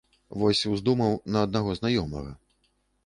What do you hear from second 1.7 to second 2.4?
знаёмага.